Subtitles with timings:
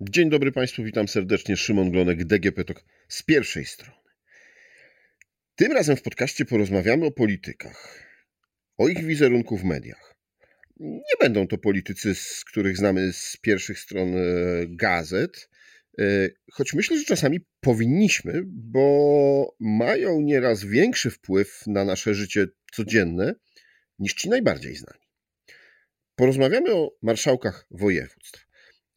[0.00, 1.56] Dzień dobry Państwu, witam serdecznie.
[1.56, 3.98] Szymon Glonek, DGP TOK z pierwszej strony.
[5.56, 8.06] Tym razem w podcaście porozmawiamy o politykach,
[8.76, 10.14] o ich wizerunku w mediach.
[10.80, 14.20] Nie będą to politycy, z których znamy z pierwszych stron e,
[14.68, 15.50] gazet,
[15.98, 16.04] e,
[16.52, 23.34] choć myślę, że czasami powinniśmy, bo mają nieraz większy wpływ na nasze życie codzienne
[23.98, 25.04] niż ci najbardziej znani.
[26.16, 28.43] Porozmawiamy o marszałkach województw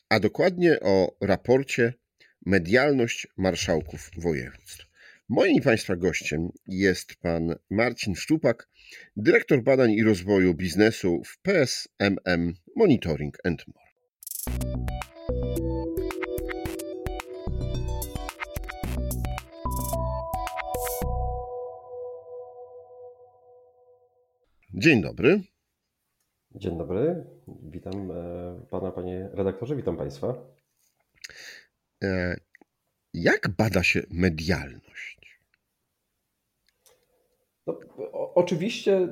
[0.10, 1.94] a dokładnie o raporcie
[2.46, 4.88] Medialność Marszałków Województw.
[5.30, 8.70] Moim Państwa gościem jest pan Marcin Szczupak,
[9.18, 13.88] dyrektor badań i rozwoju biznesu w PSMM Monitoring and More.
[24.74, 25.42] Dzień dobry.
[26.58, 28.16] Dzień dobry, witam e,
[28.70, 30.34] pana, panie redaktorze, witam państwa.
[32.04, 32.36] E,
[33.14, 35.42] jak bada się medialność?
[37.68, 37.80] No,
[38.36, 39.08] oczywiście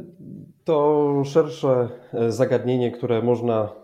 [0.63, 3.75] to szersze e, zagadnienie, które można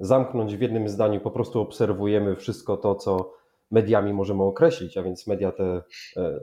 [0.00, 1.20] zamknąć w jednym zdaniu.
[1.20, 3.32] Po prostu obserwujemy wszystko to, co
[3.70, 5.82] mediami możemy określić, a więc media te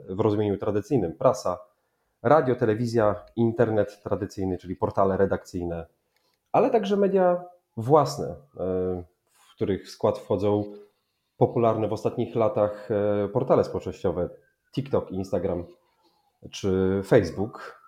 [0.08, 1.58] w rozumieniu tradycyjnym, prasa,
[2.22, 5.86] radio, telewizja, internet tradycyjny, czyli portale redakcyjne,
[6.52, 7.44] ale także media
[7.76, 8.34] własne, e,
[9.32, 10.64] w których skład wchodzą
[11.36, 14.28] popularne w ostatnich latach e, portale społecznościowe
[14.74, 15.64] TikTok, Instagram
[16.50, 17.82] czy Facebook.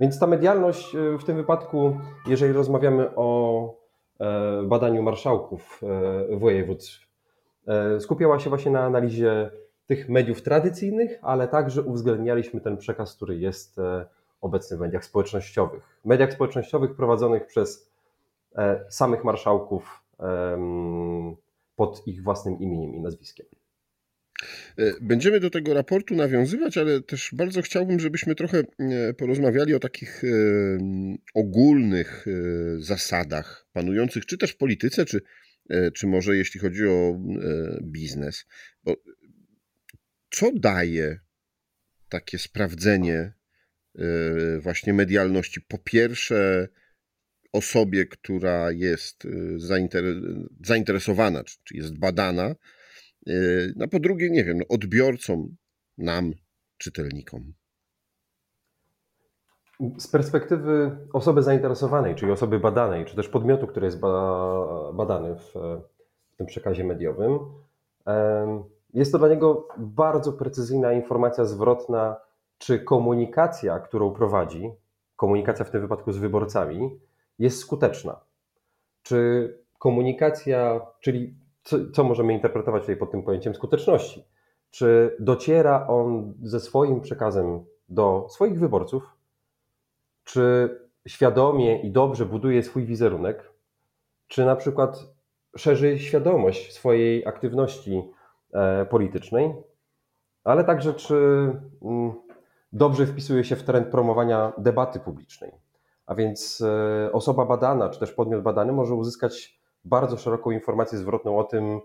[0.00, 3.78] Więc ta medialność e, w tym wypadku, jeżeli rozmawiamy o
[4.64, 5.80] badaniu marszałków
[6.30, 7.06] województw,
[7.98, 9.50] skupiała się właśnie na analizie
[9.86, 13.80] tych mediów tradycyjnych, ale także uwzględnialiśmy ten przekaz, który jest
[14.40, 16.00] obecny w mediach społecznościowych.
[16.04, 17.90] Mediach społecznościowych prowadzonych przez
[18.56, 20.02] e, samych marszałków
[21.76, 23.46] pod ich własnym imieniem i nazwiskiem.
[24.78, 29.78] E, będziemy do tego raportu nawiązywać, ale też bardzo chciałbym, żebyśmy trochę e, porozmawiali o
[29.78, 30.22] takich
[31.34, 32.26] ogólnych
[32.78, 35.20] zasadach panujących, czy też w polityce, czy,
[35.94, 37.20] czy może jeśli chodzi o
[37.82, 38.46] biznes.
[38.84, 38.96] Bo
[40.30, 41.20] co daje
[42.08, 43.37] takie sprawdzenie
[44.60, 45.60] właśnie medialności.
[45.60, 46.68] Po pierwsze,
[47.52, 49.58] osobie, która jest y,
[50.60, 52.54] zainteresowana, czy jest badana,
[53.28, 55.56] y, no po drugie, nie wiem, no odbiorcom,
[55.98, 56.32] nam,
[56.78, 57.52] czytelnikom.
[59.98, 63.98] Z perspektywy osoby zainteresowanej, czyli osoby badanej, czy też podmiotu, który jest
[64.94, 65.52] badany w,
[66.32, 67.38] w tym przekazie mediowym,
[68.94, 72.16] jest to dla niego bardzo precyzyjna informacja zwrotna
[72.58, 74.70] czy komunikacja, którą prowadzi,
[75.16, 77.00] komunikacja w tym wypadku z wyborcami,
[77.38, 78.20] jest skuteczna.
[79.02, 84.24] Czy komunikacja, czyli co, co możemy interpretować tutaj pod tym pojęciem skuteczności?
[84.70, 89.02] Czy dociera on ze swoim przekazem do swoich wyborców?
[90.24, 90.70] Czy
[91.08, 93.52] świadomie i dobrze buduje swój wizerunek?
[94.26, 95.06] Czy na przykład
[95.56, 98.02] szerzy świadomość swojej aktywności
[98.52, 99.54] e, politycznej?
[100.44, 101.14] Ale także czy
[101.82, 102.12] mm,
[102.72, 105.52] dobrze wpisuje się w trend promowania debaty publicznej.
[106.06, 111.38] A więc e, osoba badana, czy też podmiot badany może uzyskać bardzo szeroką informację zwrotną
[111.38, 111.80] o tym,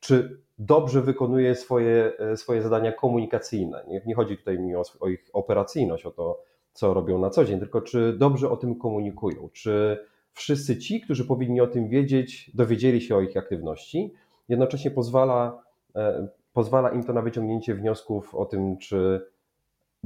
[0.00, 3.84] czy dobrze wykonuje swoje, e, swoje zadania komunikacyjne.
[3.88, 7.44] Nie, nie chodzi tutaj mi o, o ich operacyjność, o to, co robią na co
[7.44, 9.98] dzień, tylko czy dobrze o tym komunikują, czy
[10.32, 14.14] wszyscy ci, którzy powinni o tym wiedzieć, dowiedzieli się o ich aktywności.
[14.48, 15.62] Jednocześnie pozwala,
[15.96, 19.26] e, pozwala im to na wyciągnięcie wniosków o tym, czy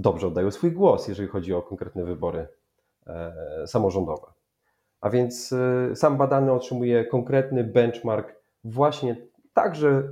[0.00, 2.48] dobrze oddają swój głos, jeżeli chodzi o konkretne wybory
[3.06, 4.26] e, samorządowe.
[5.00, 8.34] A więc e, sam badany otrzymuje konkretny benchmark,
[8.64, 9.16] właśnie
[9.52, 10.02] także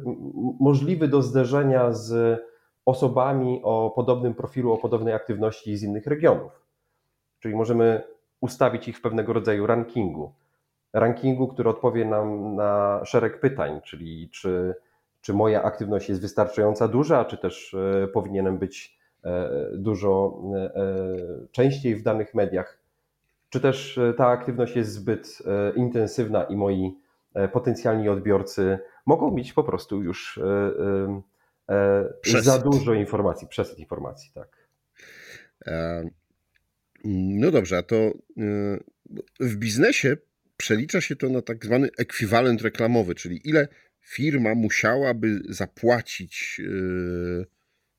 [0.60, 2.40] możliwy do zderzenia z
[2.84, 6.62] osobami o podobnym profilu, o podobnej aktywności z innych regionów.
[7.38, 8.02] Czyli możemy
[8.40, 10.32] ustawić ich w pewnego rodzaju rankingu.
[10.92, 14.74] Rankingu, który odpowie nam na szereg pytań, czyli czy,
[15.20, 18.97] czy moja aktywność jest wystarczająco duża, czy też e, powinienem być
[19.72, 20.86] dużo e, e,
[21.52, 22.78] częściej w danych mediach,
[23.50, 25.38] czy też ta aktywność jest zbyt
[25.76, 26.98] intensywna i moi
[27.52, 30.40] potencjalni odbiorcy mogą mieć po prostu już
[32.40, 34.68] za dużo informacji, przesyt informacji, tak.
[37.04, 37.96] No dobrze, a to
[39.40, 40.16] w biznesie
[40.56, 43.68] przelicza się to na tak zwany ekwiwalent reklamowy, czyli ile
[44.00, 46.60] firma musiałaby zapłacić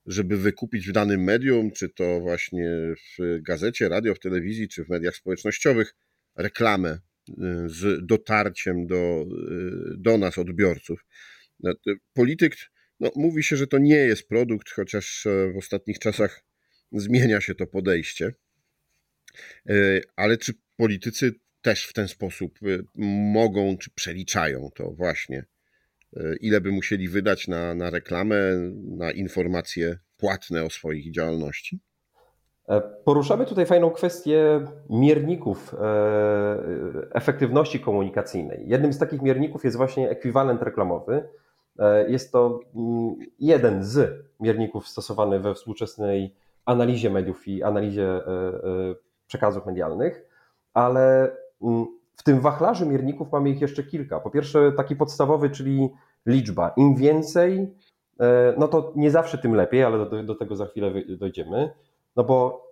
[0.10, 2.70] żeby wykupić w danym medium, czy to właśnie
[3.18, 5.96] w gazecie, radio, w telewizji, czy w mediach społecznościowych,
[6.36, 7.00] reklamę
[7.66, 9.26] z dotarciem do,
[9.98, 11.06] do nas, odbiorców.
[12.14, 12.56] Polityk,
[13.00, 16.44] no, mówi się, że to nie jest produkt, chociaż w ostatnich czasach
[16.92, 18.34] zmienia się to podejście.
[20.16, 22.60] Ale czy politycy też w ten sposób
[23.34, 25.46] mogą, czy przeliczają to właśnie?
[26.42, 28.36] Ile by musieli wydać na, na reklamę,
[28.98, 31.80] na informacje płatne o swoich działalności?
[32.70, 35.78] E, poruszamy tutaj fajną kwestię mierników e,
[37.14, 38.64] efektywności komunikacyjnej.
[38.68, 41.30] Jednym z takich mierników jest właśnie ekwiwalent reklamowy.
[41.80, 46.36] E, jest to mm, jeden z mierników stosowany we współczesnej
[46.66, 48.22] analizie mediów i analizie
[49.28, 50.26] przekazów medialnych,
[50.74, 51.32] ale
[51.62, 54.19] mm, w tym wachlarzu mierników mamy ich jeszcze kilka.
[54.19, 55.89] Po pierwsze, taki podstawowy, czyli
[56.25, 56.69] liczba.
[56.77, 57.75] Im więcej,
[58.57, 61.69] no to nie zawsze tym lepiej, ale do, do tego za chwilę dojdziemy.
[62.16, 62.68] No bo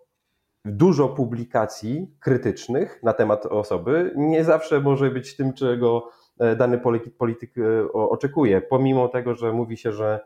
[0.66, 6.10] dużo publikacji krytycznych na temat osoby nie zawsze może być tym, czego
[6.40, 6.82] e, dany
[7.18, 10.20] polityk e, oczekuje, pomimo tego, że mówi się, że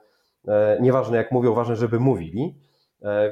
[0.47, 2.55] e, nieważne jak mówią, ważne, żeby mówili.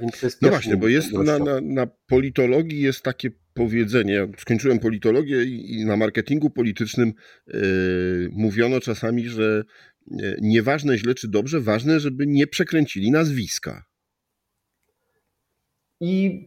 [0.02, 4.80] Więc to jest no właśnie, bo jest na, na, na, politologii jest takie powiedzenie, skończyłem
[4.80, 7.14] politologię i, i na marketingu politycznym
[7.48, 9.64] yy, mówiono czasami, że
[10.42, 13.86] nieważne źle czy dobrze, ważne, żeby nie przekręcili nazwiska.
[16.02, 16.46] I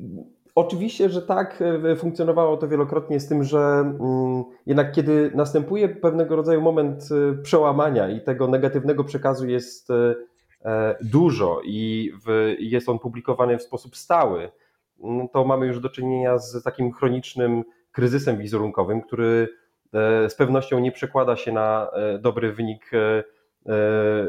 [0.54, 6.36] Oczywiście, że tak, e, funkcjonowało to wielokrotnie z tym, że mm, jednak kiedy następuje pewnego
[6.36, 10.14] rodzaju moment e, przełamania i tego negatywnego przekazu jest e,
[11.00, 12.12] dużo i
[12.59, 14.50] jest on publikowany w sposób stały,
[15.05, 19.49] mm, to mamy już do czynienia z takim chronicznym kryzysem wizerunkowym, który
[20.29, 22.91] z pewnością nie przekłada się na dobry wynik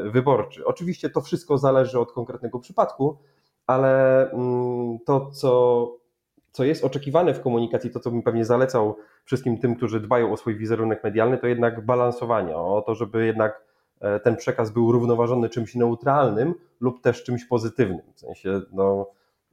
[0.04, 0.66] wyborczy.
[0.66, 3.18] Oczywiście to wszystko zależy od konkretnego przypadku,
[3.66, 5.90] ale mm, to, co
[6.54, 10.36] co jest oczekiwane w komunikacji, to co bym pewnie zalecał wszystkim tym, którzy dbają o
[10.36, 13.73] swój wizerunek medialny, to jednak balansowanie, o to, żeby jednak e,
[14.22, 18.02] ten przekaz był równoważony czymś neutralnym lub też czymś pozytywnym.
[18.14, 19.10] W sensie no,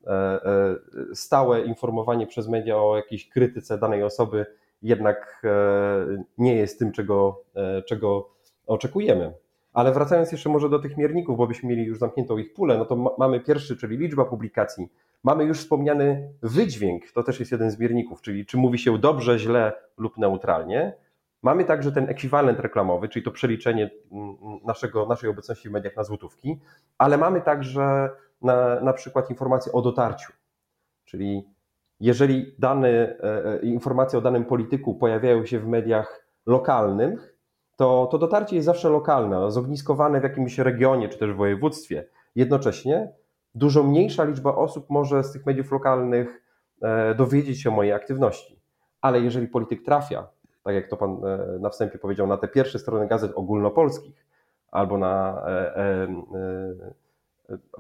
[0.07, 0.75] e, e,
[1.13, 4.45] stałe informowanie przez media o jakiejś krytyce danej osoby
[4.81, 5.43] jednak
[6.37, 7.43] nie jest tym, czego,
[7.85, 8.29] czego
[8.67, 9.33] oczekujemy.
[9.73, 12.85] Ale wracając jeszcze może do tych mierników, bo byśmy mieli już zamkniętą ich pulę, no
[12.85, 14.89] to mamy pierwszy, czyli liczba publikacji
[15.23, 19.39] Mamy już wspomniany wydźwięk, to też jest jeden z mierników, czyli czy mówi się dobrze,
[19.39, 20.93] źle lub neutralnie.
[21.43, 24.35] Mamy także ten ekwiwalent reklamowy, czyli to przeliczenie mm,
[24.65, 26.59] naszego, naszej obecności w mediach na złotówki,
[26.97, 28.09] ale mamy także
[28.41, 30.33] na, na przykład informacje o dotarciu,
[31.05, 31.47] czyli
[31.99, 37.37] jeżeli dane, e, informacje o danym polityku pojawiają się w mediach lokalnych,
[37.75, 42.05] to, to dotarcie jest zawsze lokalne, zogniskowane w jakimś regionie czy też województwie.
[42.35, 43.11] Jednocześnie
[43.55, 46.43] dużo mniejsza liczba osób może z tych mediów lokalnych
[46.81, 48.59] e, dowiedzieć się o mojej aktywności.
[49.01, 50.27] Ale jeżeli polityk trafia,
[50.63, 54.25] tak jak to pan e, na wstępie powiedział, na te pierwsze strony gazet ogólnopolskich
[54.71, 56.07] albo na, e,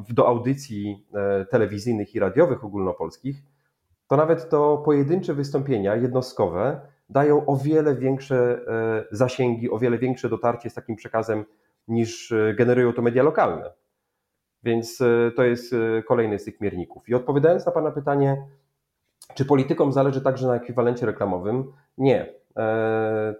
[0.09, 1.07] do audycji
[1.49, 3.41] telewizyjnych i radiowych ogólnopolskich,
[4.07, 8.59] to nawet to pojedyncze wystąpienia jednostkowe dają o wiele większe
[9.11, 11.45] zasięgi, o wiele większe dotarcie z takim przekazem
[11.87, 13.71] niż generują to media lokalne.
[14.63, 17.09] Więc e, to jest e, kolejny z tych mierników.
[17.09, 18.47] I odpowiadając na Pana pytanie,
[19.33, 21.73] czy politykom zależy także na ekwiwalencie reklamowym?
[21.97, 22.40] Nie.
[22.57, 23.35] E,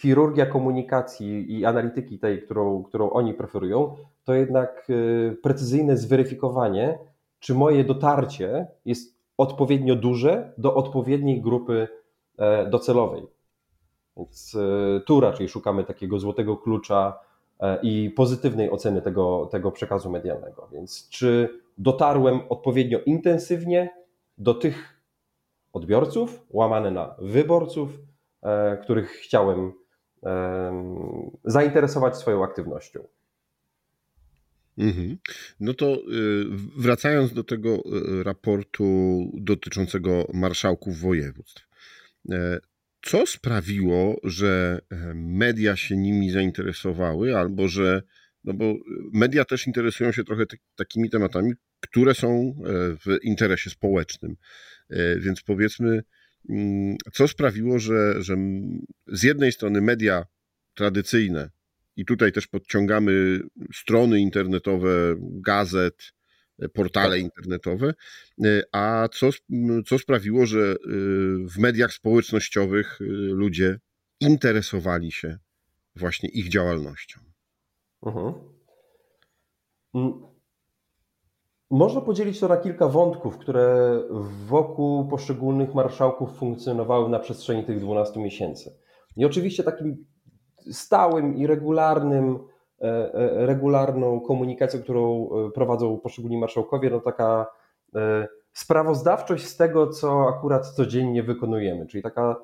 [0.00, 4.86] chirurgia komunikacji i analityki tej, którą, którą oni preferują, to jednak
[5.42, 6.98] precyzyjne zweryfikowanie,
[7.38, 11.88] czy moje dotarcie jest odpowiednio duże do odpowiedniej grupy
[12.70, 13.22] docelowej.
[14.16, 14.56] Więc
[15.06, 17.18] tu raczej szukamy takiego złotego klucza,
[17.62, 20.68] E, i pozytywnej oceny tego, tego przekazu medialnego.
[20.72, 23.90] Więc czy dotarłem odpowiednio intensywnie
[24.38, 25.02] do tych
[25.72, 28.11] odbiorców, łamane na wyborców, e,
[28.82, 29.72] których chciałem
[31.44, 33.08] zainteresować swoją aktywnością.
[34.78, 35.18] Mhm.
[35.60, 36.00] No to y,
[36.76, 37.82] wracając do tego
[38.20, 38.84] y, raportu
[39.34, 41.68] dotyczącego marszałków województw.
[42.30, 42.60] E,
[43.02, 48.02] co sprawiło, że e, media się nimi zainteresowały, albo że,
[48.44, 48.74] no bo
[49.12, 50.44] media też interesują się trochę
[50.76, 52.52] takimi tematami, które są e,
[52.96, 54.36] w interesie społecznym.
[54.90, 56.02] E, więc powiedzmy,
[57.12, 58.36] co sprawiło, że, że
[59.06, 60.26] z jednej strony media
[60.74, 61.50] tradycyjne,
[61.96, 63.40] i tutaj też podciągamy
[63.74, 66.12] strony internetowe, gazet,
[66.74, 67.20] portale tak.
[67.20, 67.94] internetowe,
[68.44, 69.30] e, a co,
[69.86, 70.76] co sprawiło, że e,
[71.48, 73.78] w mediach społecznościowych e, ludzie
[74.20, 75.38] interesowali się
[75.96, 77.20] właśnie ich działalnością.
[78.06, 78.34] Mhm.
[81.72, 83.98] Można podzielić to na kilka wątków, które
[84.46, 88.76] wokół poszczególnych marszałków funkcjonowały na przestrzeni tych 12 miesięcy.
[89.16, 90.04] I oczywiście takim
[90.70, 92.38] stałym i regularnym,
[92.80, 97.46] e, e, regularną komunikacją, którą e, prowadzą poszczególni marszałkowie, no taka
[98.52, 102.36] sprawozdawczość z tego, co akurat codziennie wykonujemy, czyli taka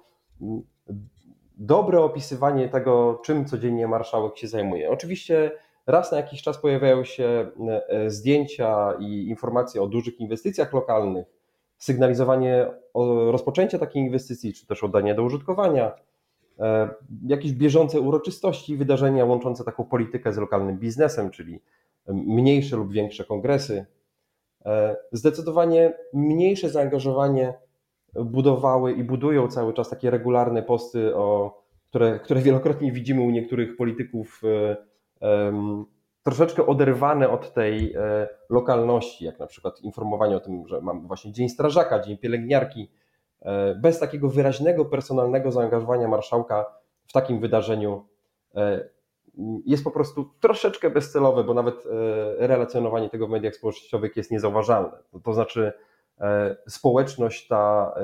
[1.56, 4.90] dobre opisywanie tego, czym codziennie marszałek się zajmuje.
[4.90, 5.50] Oczywiście
[5.88, 7.50] raz na jakiś czas pojawiają się
[8.06, 11.26] zdjęcia i informacje o dużych inwestycjach lokalnych,
[11.78, 12.66] sygnalizowanie
[13.30, 15.92] rozpoczęcia takiej inwestycji, czy też oddanie do użytkowania
[16.60, 16.88] E,
[17.26, 21.60] jakieś bieżące uroczystości, wydarzenia łączące taką politykę z lokalnym biznesem, czyli
[22.08, 23.86] mniejsze lub większe kongresy.
[24.66, 27.54] E, zdecydowanie mniejsze zaangażowanie
[28.14, 31.58] budowały i budują cały czas takie regularne posty, o,
[31.90, 34.42] które, które wielokrotnie widzimy u niektórych polityków,
[36.22, 37.94] troszeczkę oderwane od tej
[38.50, 42.88] lokalności, jak na przykład informowanie o tym, że mamy właśnie Dzień Strażaka, Dzień Pielęgniarki,
[43.42, 46.64] E, bez takiego wyraźnego, personalnego zaangażowania marszałka
[47.06, 48.06] w takim wydarzeniu
[48.54, 48.88] e,
[49.66, 54.98] jest po prostu troszeczkę bezcelowe, bo nawet e, relacjonowanie tego w mediach społecznościowych jest niezauważalne.
[55.24, 55.72] To znaczy,
[56.68, 57.94] społeczność ta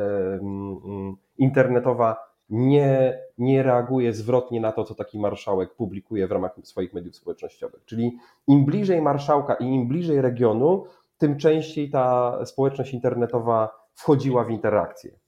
[1.39, 7.17] internetowa nie, nie reaguje zwrotnie na to, co taki marszałek publikuje w ramach swoich mediów
[7.17, 7.85] społecznościowych.
[7.85, 10.85] Czyli im bliżej marszałka i im bliżej regionu,
[11.19, 15.19] tym częściej ta społeczność internetowa wchodziła w interakcję.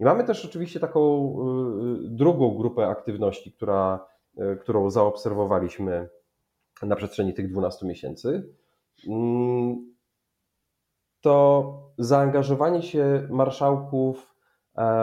[0.00, 1.00] I mamy też oczywiście taką
[2.02, 4.06] y, y, drugą grupę aktywności, która,
[4.38, 6.08] y, którą zaobserwowaliśmy
[6.82, 8.54] na przestrzeni tych 12 miesięcy.
[9.08, 9.94] Mm,
[11.20, 14.31] to zaangażowanie się marszałków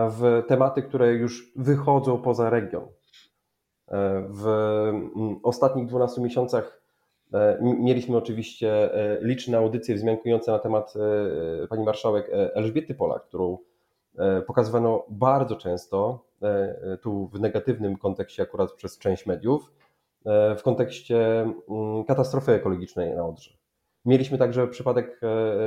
[0.09, 2.83] w tematy, które już wychodzą poza region.
[2.83, 2.87] E,
[4.29, 6.81] w mm, ostatnich 12 miesiącach
[7.33, 8.89] e, mieliśmy oczywiście
[9.21, 10.93] liczne audycje wzmiankujące na temat
[11.69, 13.57] pani marszałek Elżbiety Polak, którą
[14.17, 19.71] E, pokazywano bardzo często, e, tu w negatywnym kontekście akurat przez część mediów,
[20.25, 23.58] e, w kontekście mm, katastrofy ekologicznej na Odrze.
[24.09, 25.21] Mieliśmy także przypadek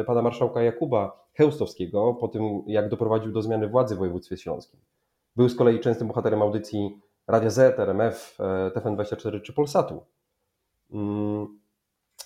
[0.07, 4.81] pana marszałka Jakuba Chełstowskiego po tym, jak doprowadził do zmiany władzy w województwie śląskim.
[5.37, 8.39] Był z kolei częstym bohaterem audycji Radia Z, RMF,
[8.75, 10.05] TFN24 czy Polsatu.
[10.93, 11.59] Mm,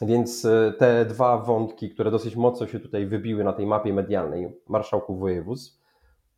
[0.02, 0.46] więc
[0.78, 5.87] te dwa wątki, które dosyć mocno się tutaj wybiły na tej mapie medialnej marszałków województw,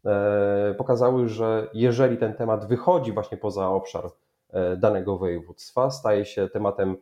[0.04, 4.10] E, pokazały, że jeżeli ten temat wychodzi właśnie poza obszar
[4.50, 6.96] e, danego województwa, staje się tematem e,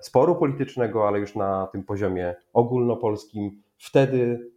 [0.00, 4.50] sporu politycznego, ale już na tym poziomie ogólnopolskim, wtedy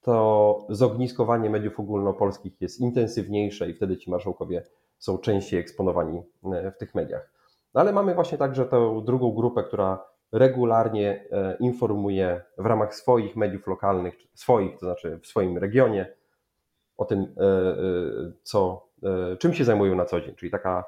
[0.00, 4.62] to zogniskowanie mediów ogólnopolskich jest intensywniejsze i wtedy ci marszałkowie
[4.98, 7.32] są częściej eksponowani w tych mediach.
[7.74, 11.24] No ale mamy właśnie także tę drugą grupę, która regularnie
[11.60, 16.18] informuje w ramach swoich mediów lokalnych, swoich, to znaczy w swoim regionie,
[16.98, 17.76] o tym, e, e,
[18.42, 20.84] co, e, czym się zajmują na co dzień, czyli taka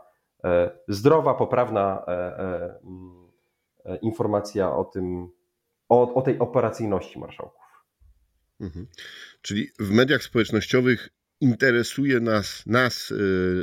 [0.88, 2.06] zdrowa, poprawna
[3.96, 5.28] informacja o tym,
[5.88, 7.62] o, o tej operacyjności marszałków.
[8.60, 8.86] Mhm.
[9.42, 11.08] Czyli w mediach społecznościowych
[11.40, 13.12] interesuje nas, nas,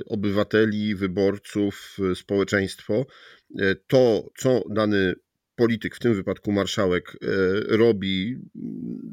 [0.05, 3.05] obywateli, wyborców, społeczeństwo,
[3.88, 5.15] to, co dany
[5.55, 7.17] polityk, w tym wypadku marszałek,
[7.67, 8.38] robi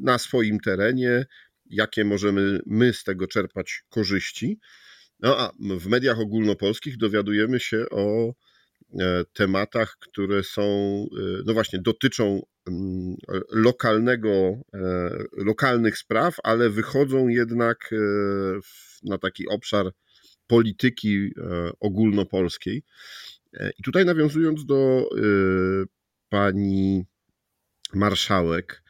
[0.02, 1.26] na swoim terenie,
[1.66, 4.58] jakie możemy my z tego czerpać korzyści.
[5.20, 8.34] No a w mediach ogólnopolskich dowiadujemy się o e,
[9.32, 13.16] tematach, które są, e, no właśnie, dotyczą mm,
[13.50, 17.90] lokalnego, e, lokalnych spraw, ale wychodzą jednak
[19.02, 19.90] na taki obszar
[20.46, 21.30] polityki
[21.80, 22.82] ogólnopolskiej.
[23.78, 25.08] I tutaj nawiązując do
[26.28, 27.04] pani
[27.94, 28.82] marszałek,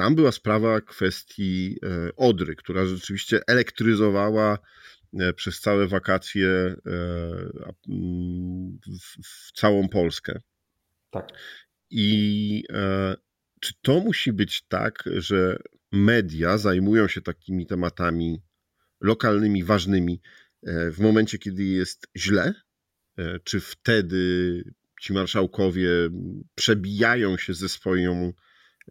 [0.00, 4.58] tam była sprawa kwestii e, Odry, która rzeczywiście elektryzowała e,
[5.36, 6.76] przez całe wakacje e,
[9.24, 10.40] w całą Polskę.
[11.10, 11.28] Tak.
[11.90, 12.64] I
[13.60, 15.58] czy to musi być tak, że
[15.92, 18.42] media zajmują się takimi tematami
[19.00, 20.20] lokalnymi, ważnymi
[20.92, 22.54] w momencie, kiedy jest źle?
[23.44, 24.64] Czy wtedy
[25.00, 25.90] ci marszałkowie
[26.54, 28.32] przebijają się ze swoją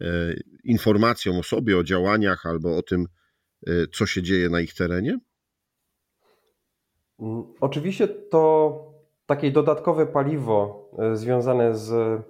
[0.02, 0.34] E,
[0.64, 3.06] informacją o sobie, o działaniach albo o tym,
[3.68, 5.20] e, co się dzieje na ich terenie?
[7.22, 8.74] Mm, oczywiście to
[9.26, 12.22] takie dodatkowe paliwo e, związane z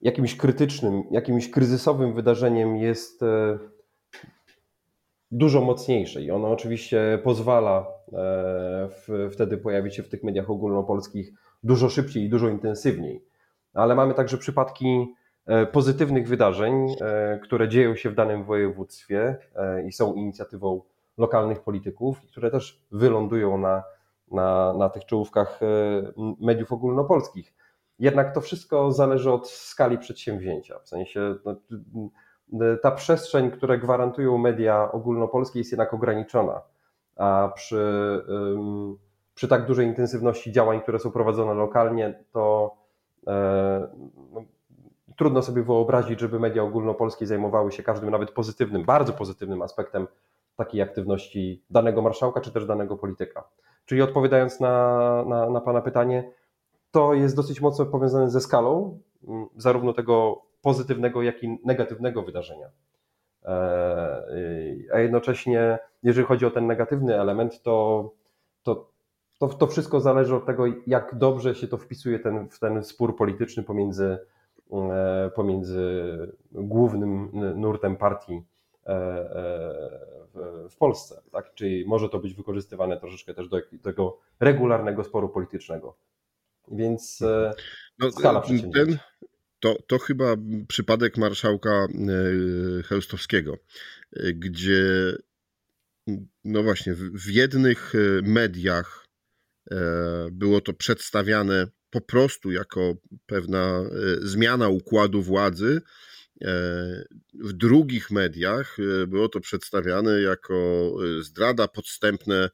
[0.00, 3.20] jakimś krytycznym, jakimś kryzysowym wydarzeniem jest
[5.30, 7.86] dużo mocniejsze i ono oczywiście pozwala
[9.30, 11.32] wtedy pojawić się w tych mediach ogólnopolskich
[11.62, 13.24] dużo szybciej i dużo intensywniej.
[13.74, 15.06] Ale mamy także przypadki
[15.72, 16.86] pozytywnych wydarzeń,
[17.42, 19.36] które dzieją się w danym województwie
[19.86, 20.82] i są inicjatywą
[21.18, 23.82] lokalnych polityków, które też wylądują na,
[24.30, 25.60] na, na tych czołówkach
[26.40, 27.54] mediów ogólnopolskich.
[27.98, 30.78] Jednak to wszystko zależy od skali przedsięwzięcia.
[30.78, 31.56] W sensie no,
[32.82, 36.60] ta przestrzeń, które gwarantują media ogólnopolskie, jest jednak ograniczona.
[37.16, 37.84] A przy,
[39.34, 42.74] przy tak dużej intensywności działań, które są prowadzone lokalnie, to
[43.26, 43.88] e,
[44.32, 44.42] no,
[45.16, 50.06] trudno sobie wyobrazić, żeby media ogólnopolskie zajmowały się każdym, nawet pozytywnym, bardzo pozytywnym aspektem
[50.56, 53.44] takiej aktywności danego marszałka czy też danego polityka.
[53.84, 56.32] Czyli odpowiadając na, na, na Pana pytanie,
[56.90, 58.98] to jest dosyć mocno powiązane ze skalą
[59.56, 62.66] zarówno tego pozytywnego, jak i negatywnego wydarzenia.
[63.44, 64.22] E,
[64.92, 68.10] a jednocześnie, jeżeli chodzi o ten negatywny element, to,
[68.62, 68.90] to,
[69.38, 73.16] to, to wszystko zależy od tego, jak dobrze się to wpisuje ten, w ten spór
[73.16, 74.18] polityczny pomiędzy,
[74.72, 76.16] e, pomiędzy
[76.52, 78.42] głównym nurtem partii e,
[80.70, 81.22] w Polsce.
[81.32, 81.54] Tak?
[81.54, 85.96] Czyli może to być wykorzystywane troszeczkę też do tego regularnego sporu politycznego.
[86.68, 87.22] Więc
[87.98, 88.42] no, skala
[88.74, 88.98] ten,
[89.62, 90.36] to, to chyba
[90.68, 91.88] przypadek marszałka e,
[92.82, 93.56] Chełstowskiego,
[94.16, 95.12] e, gdzie
[96.44, 99.02] no właśnie w jednych e, mediach
[100.32, 102.94] było to przedstawiane po prostu jako
[103.26, 103.82] pewna
[104.22, 105.80] zmiana układu władzy.
[107.34, 112.50] W drugich mediach było to przedstawiane jako zdrada, podstępne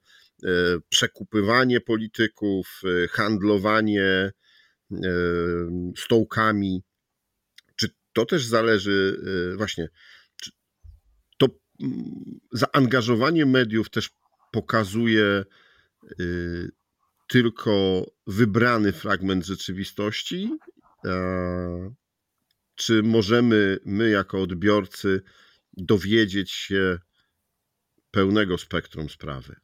[0.89, 4.31] przekupywanie polityków, handlowanie
[5.97, 6.83] stołkami.
[8.13, 9.21] To też zależy
[9.57, 9.89] właśnie,
[11.37, 11.47] to
[11.81, 14.09] mm, zaangażowanie mediów też
[14.51, 15.43] pokazuje
[17.27, 20.57] tylko wybrany fragment rzeczywistości,
[22.79, 25.21] czy możemy my jako odbiorcy
[25.77, 26.97] dowiedzieć się
[28.11, 29.55] pełnego spektrum sprawy?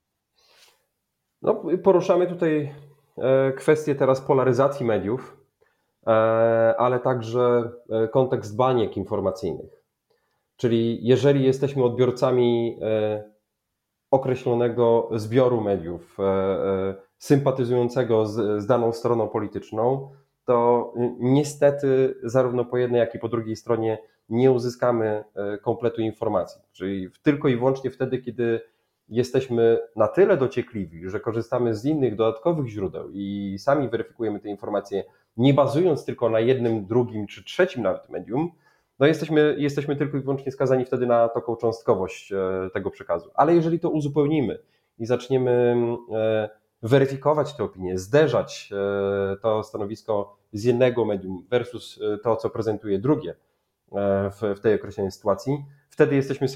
[1.42, 2.76] No, poruszamy tutaj
[3.18, 5.46] e, kwestię teraz polaryzacji mediów
[6.08, 9.84] E, ale także e, kontekst baniek informacyjnych.
[10.58, 12.80] Czyli jeżeli jesteśmy odbiorcami
[14.12, 16.18] określonego zbioru mediów,
[17.18, 20.12] sympatyzującego z, z daną stroną polityczną,
[20.46, 23.98] to niestety zarówno po jednej, jak i po drugiej stronie
[24.30, 25.24] nie uzyskamy
[25.62, 26.62] kompletu informacji.
[26.72, 28.62] Czyli tylko i wyłącznie wtedy, kiedy
[29.10, 35.04] jesteśmy na tyle dociekliwi, że korzystamy z innych dodatkowych źródeł i sami weryfikujemy te informacje
[35.38, 38.52] nie bazując tylko na jednym, drugim czy trzecim nawet medium,
[39.00, 43.30] no jesteśmy, jesteśmy tylko i wyłącznie skazani wtedy na taką cząstkowość e, tego przekazu.
[43.34, 44.60] Ale jeżeli to uzupełnimy
[44.98, 45.76] i zaczniemy
[46.12, 46.50] e,
[46.88, 53.36] weryfikować te opinie, zderzać e, to stanowisko z jednego medium versus to, co prezentuje drugie
[54.32, 56.48] w, w tej określonej sytuacji, wtedy jesteśmy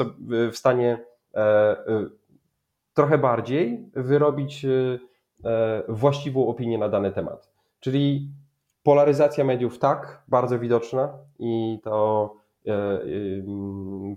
[0.51, 1.05] w stanie
[2.93, 4.65] trochę bardziej wyrobić
[5.87, 7.51] właściwą opinię na dany temat.
[7.79, 8.29] Czyli
[8.83, 12.35] Polaryzacja mediów tak, bardzo widoczna i to
[12.67, 13.05] e, e,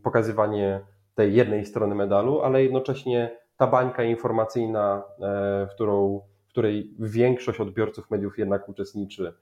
[0.03, 0.81] pokazywanie
[1.14, 7.61] tej jednej strony medalu, ale jednocześnie ta bańka informacyjna, e, w, którą, w której większość
[7.61, 9.35] odbiorców mediów jednak uczestniczy,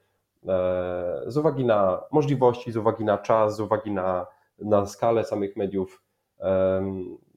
[1.27, 4.27] z uwagi na możliwości, z uwagi na czas, z uwagi na,
[4.59, 6.03] na skalę samych mediów,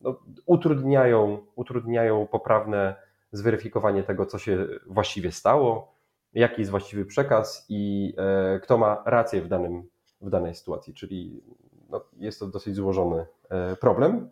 [0.02, 2.96] no, utrudniają, utrudniają poprawne
[3.32, 5.93] zweryfikowanie tego, co się właściwie stało,
[6.34, 9.84] jaki jest właściwy przekaz i e, kto ma rację w, danym,
[10.22, 10.93] w danej sytuacji.
[10.93, 11.43] Czyli
[11.89, 14.30] no, jest to dosyć złożony e, problem.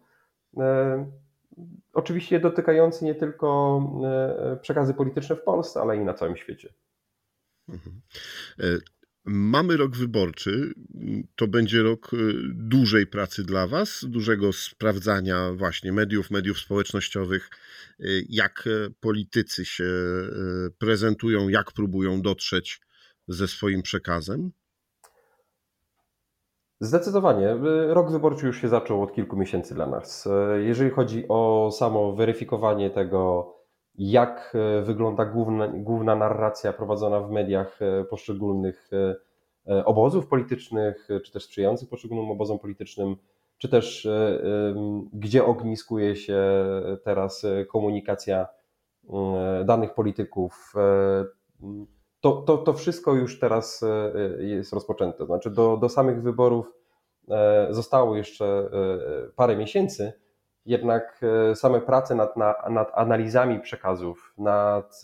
[1.58, 1.62] E,
[1.94, 3.82] oczywiście dotykający nie tylko
[4.62, 6.74] przekazy polityczne w Polsce, ale i na całym świecie.
[7.70, 8.02] Mhm.
[9.26, 10.74] Mamy rok wyborczy.
[11.36, 12.12] To będzie rok
[12.54, 17.50] dużej pracy dla Was, dużego sprawdzania właśnie mediów, mediów społecznościowych,
[18.30, 20.30] jak e, politycy się e,
[20.78, 22.82] prezentują, jak próbują dotrzeć
[23.28, 24.52] ze swoim przekazem?
[26.82, 27.50] Zdecydowanie.
[27.50, 30.28] Y, rok wyborczy już się zaczął od kilku miesięcy dla nas.
[30.28, 33.54] E, jeżeli chodzi o samo weryfikowanie tego,
[33.96, 38.90] jak wygląda główna, główna narracja prowadzona w mediach poszczególnych
[39.86, 43.16] obozów politycznych, czy też sprzyjających poszczególnym obozom politycznym,
[43.58, 44.08] czy też
[45.14, 46.42] gdzie ogniskuje się
[47.04, 48.48] teraz komunikacja
[49.66, 50.74] danych polityków.
[52.22, 53.86] To, to, to wszystko już teraz
[54.40, 55.26] jest rozpoczęte.
[55.26, 56.74] Znaczy do, do samych wyborów
[57.70, 58.70] zostało jeszcze
[59.36, 60.14] parę miesięcy,
[60.66, 61.22] jednak
[61.56, 62.38] same prace nad,
[62.70, 65.02] nad analizami przekazów, nad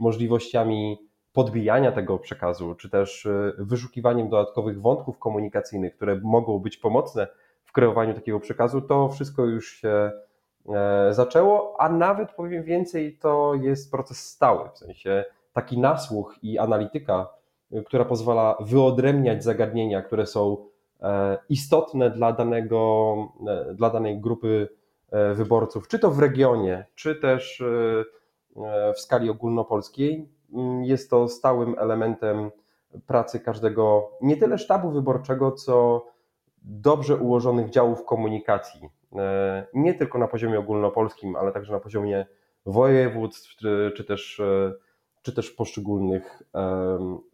[0.00, 7.26] możliwościami podbijania tego przekazu, czy też wyszukiwaniem dodatkowych wątków komunikacyjnych, które mogą być pomocne
[7.64, 10.12] w kreowaniu takiego przekazu, to wszystko już się
[11.10, 17.28] zaczęło, a nawet powiem więcej, to jest proces stały, w sensie taki nasłuch i analityka,
[17.86, 23.14] która pozwala wyodrębniać zagadnienia, które są E, istotne dla, danego,
[23.48, 24.68] e, dla danej grupy
[25.10, 27.62] e, wyborców, czy to w regionie, czy też
[28.96, 30.28] w skali ogólnopolskiej.
[30.54, 32.50] Mm, jest to stałym elementem
[33.06, 36.06] pracy każdego, nie tyle sztabu wyborczego, co
[36.62, 38.88] dobrze ułożonych działów komunikacji.
[39.74, 42.26] Nie tylko na poziomie ogólnopolskim, ale także na poziomie
[42.66, 43.56] województw,
[43.96, 44.42] czy, też,
[45.22, 46.42] czy też poszczególnych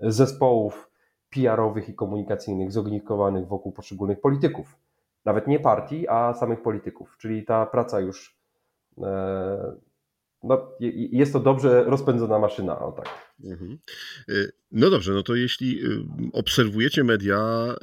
[0.01, 0.89] zespołów
[1.31, 4.77] PR-owych i komunikacyjnych zorganizowanych wokół poszczególnych polityków.
[5.25, 7.17] Nawet nie partii, a samych polityków.
[7.19, 8.39] Czyli ta praca już
[8.99, 9.77] e,
[10.43, 10.73] no,
[11.11, 13.09] jest to dobrze rozpędzona maszyna, o tak.
[13.45, 13.79] Mhm.
[14.29, 14.33] E,
[14.73, 15.89] no dobrze, no to jeśli e,
[16.33, 17.75] obserwujecie media,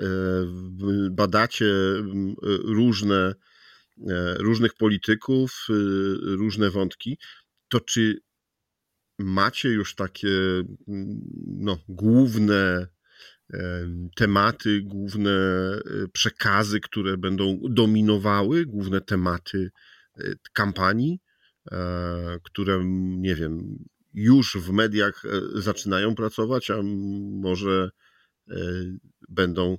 [1.11, 1.65] badacie
[2.63, 3.33] różne,
[4.39, 5.67] różnych polityków,
[6.37, 7.17] różne wątki,
[7.69, 8.24] to czy
[9.19, 10.29] macie już takie
[11.47, 12.87] no, główne
[14.15, 15.81] tematy, główne e,
[16.13, 19.71] przekazy, które będą dominowały, główne tematy
[20.17, 21.19] e, kampanii,
[21.71, 22.81] e, które,
[23.19, 23.77] nie wiem,
[24.13, 25.23] już w mediach
[25.55, 26.77] zaczynają pracować, a
[27.31, 27.89] może
[29.29, 29.77] będą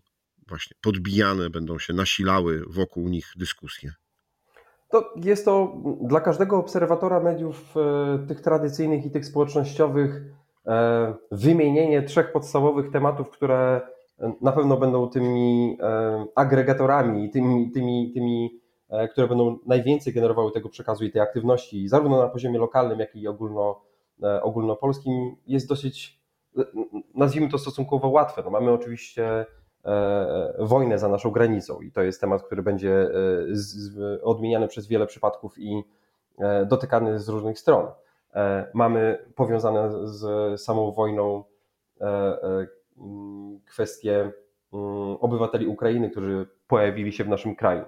[0.49, 3.95] właśnie podbijane, będą się nasilały wokół nich dyskusje.
[4.89, 7.75] To jest to dla każdego obserwatora mediów
[8.29, 13.81] tych tradycyjnych i tych społecznościowych E, wymienienie trzech podstawowych tematów, które
[14.41, 20.69] na pewno będą tymi e, agregatorami, tymi, tymi, tymi e, które będą najwięcej generowały tego
[20.69, 23.83] przekazu i tej aktywności, zarówno na poziomie lokalnym, jak i ogólno,
[24.43, 26.21] ogólnopolskim, jest dosyć,
[27.15, 28.43] nazwijmy to stosunkowo łatwe.
[28.45, 29.47] No mamy oczywiście
[30.59, 33.09] wojnę za naszą granicą i to jest temat, który będzie
[34.23, 35.85] odmieniany przez wiele przypadków i
[36.67, 37.87] dotykany z różnych stron.
[38.37, 41.45] E, mamy powiązane z samą wojną
[42.01, 42.67] e, e,
[42.99, 44.33] mm, kwestie mm,
[45.21, 47.85] obywateli Ukrainy, którzy pojawili się w naszym kraju,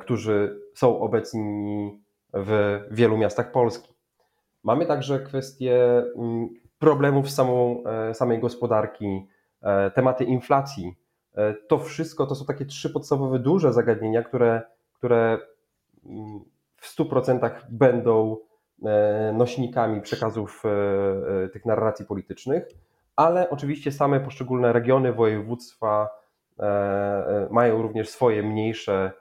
[0.00, 2.00] którzy są obecni
[2.34, 3.94] w wielu miastach Polski.
[4.62, 9.26] Mamy także kwestie mm, problemów z samą, samej gospodarki,
[9.94, 10.94] tematy inflacji.
[11.68, 15.38] To wszystko to są takie trzy podstawowe, duże zagadnienia, które, które
[16.76, 18.36] w 100% będą
[18.84, 20.68] E, nośnikami przekazów e,
[21.44, 22.68] e, tych narracji politycznych,
[23.16, 26.20] ale oczywiście same poszczególne regiony, województwa
[27.50, 29.12] mają również swoje mniejsze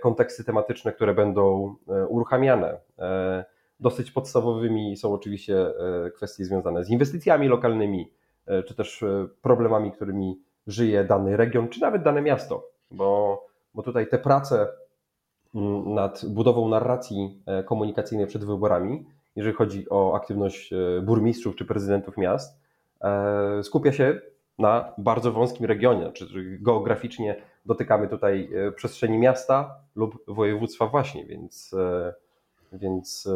[0.00, 1.74] konteksty tematyczne, które będą
[2.08, 2.78] uruchamiane.
[3.80, 5.66] Dosyć podstawowymi są oczywiście
[6.16, 8.12] kwestie związane z inwestycjami lokalnymi,
[8.46, 9.04] czy też
[9.42, 13.40] problemami, którymi żyje dany region, czy nawet dane miasto, bo,
[13.74, 14.68] bo tutaj te prace
[15.84, 22.16] nad budową narracji e, komunikacyjnej przed wyborami, jeżeli chodzi o aktywność e, burmistrzów czy prezydentów
[22.16, 22.60] miast,
[23.00, 24.20] e, skupia się
[24.58, 26.26] na bardzo wąskim regionie, czy
[26.60, 31.74] geograficznie dotykamy tutaj przestrzeni miasta lub województwa właśnie, więc,
[32.72, 33.28] więc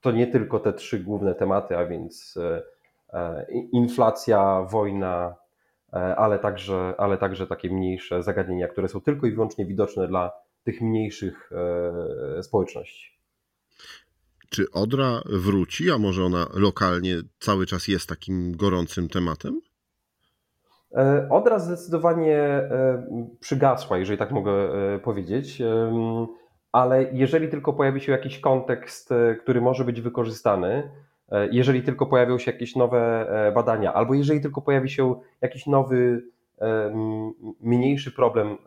[0.00, 2.38] to nie tylko te trzy główne tematy, a więc
[3.72, 5.36] inflacja, wojna,
[5.92, 10.32] E, ale także, ale także takie mniejsze zagadnienia, które są tylko i wyłącznie widoczne dla
[10.64, 11.50] tych mniejszych
[12.38, 13.20] e, społeczności.
[14.50, 19.60] Czy Odra wróci, a może ona lokalnie cały czas jest takim gorącym tematem?
[20.96, 22.68] E, Odra zdecydowanie
[23.40, 24.52] przygasła, jeżeli tak mogę
[25.04, 25.62] powiedzieć,
[26.72, 29.10] ale jeżeli tylko pojawi się jakiś kontekst,
[29.42, 31.09] który może być wykorzystany, E,
[31.50, 36.22] jeżeli tylko pojawią się jakieś nowe e, badania, albo jeżeli tylko pojawi się jakiś nowy,
[36.60, 36.94] e,
[37.60, 38.58] mniejszy problem,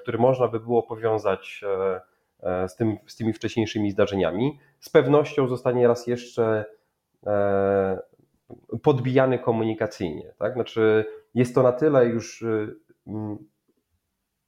[0.00, 1.64] który można by było powiązać
[2.68, 6.64] z, tym, z tymi wcześniejszymi zdarzeniami, z pewnością zostanie raz jeszcze
[8.82, 10.32] podbijany komunikacyjnie.
[10.38, 10.54] Tak?
[10.54, 11.04] Znaczy,
[11.34, 12.44] jest to na tyle już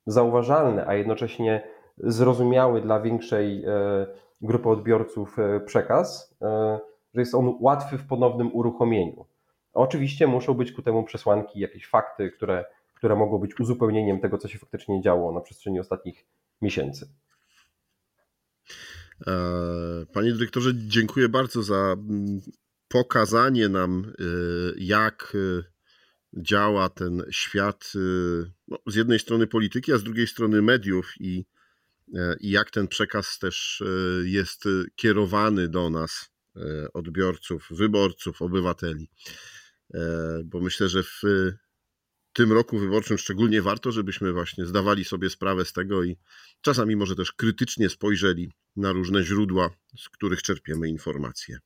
[0.07, 3.65] zauważalny, a jednocześnie zrozumiały dla większej
[4.41, 6.37] grupy odbiorców przekaz,
[7.14, 9.27] że jest on łatwy w ponownym uruchomieniu.
[9.72, 14.48] Oczywiście muszą być ku temu przesłanki, jakieś fakty, które, które mogą być uzupełnieniem tego, co
[14.48, 16.27] się faktycznie działo na przestrzeni ostatnich
[16.62, 17.09] miesięcy.
[19.27, 22.40] E, panie dyrektorze, dziękuję bardzo za mm,
[22.88, 24.25] pokazanie nam, e,
[24.79, 25.62] jak e,
[26.42, 27.92] działa ten świat
[28.68, 31.44] no, z jednej strony polityki, a z drugiej strony mediów i,
[32.40, 33.83] i jak ten przekaz też
[34.25, 34.64] jest
[34.96, 36.32] kierowany do nas
[36.95, 39.09] odbiorców, wyborców, obywateli.
[39.95, 39.99] E,
[40.45, 41.23] Bo myślę, że w
[42.33, 46.17] tym roku wyborczym szczególnie warto, żebyśmy właśnie zdawali sobie sprawę z tego i
[46.61, 51.59] czasami może też krytycznie spojrzeli na różne źródła, z których czerpiemy informacje.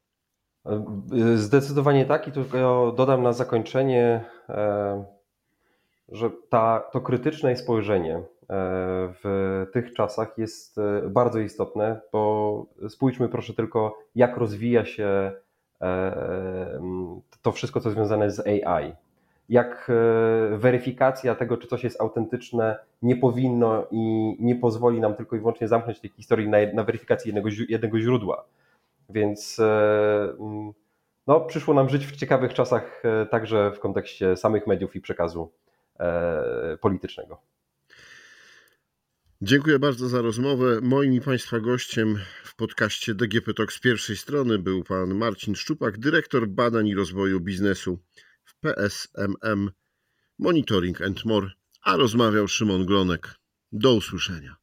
[1.37, 5.05] Zdecydowanie tak i tylko dodam na zakończenie, e,
[6.09, 8.23] że ta, to krytyczne spojrzenie e,
[9.23, 15.33] w tych czasach jest e, bardzo istotne, bo spójrzmy proszę tylko, jak rozwija się
[17.43, 18.93] to wszystko, co związane z AI.
[19.49, 19.91] Jak
[20.53, 25.69] weryfikacja tego, czy coś jest autentyczne, nie powinno i nie pozwoli nam tylko i wyłącznie
[25.69, 28.45] zamknąć tej historii na, na weryfikację jednego, jednego źródła
[29.11, 30.29] więc e,
[31.27, 35.53] no, przyszło nam żyć w ciekawych czasach, e, także w kontekście samych mediów i przekazu
[36.01, 37.41] e, politycznego.
[39.43, 40.81] Dziękuję bardzo za rozmowę.
[40.83, 45.99] Moim i Państwa gościem w podcaście DGP Talk z pierwszej strony był pan Marcin Szczupak,
[45.99, 47.99] dyrektor badań i rozwoju biznesu
[48.45, 49.71] w PSMM
[50.39, 51.51] Monitoring and More,
[51.83, 53.35] a rozmawiał Szymon Glonek.
[53.73, 54.57] Do usłyszenia.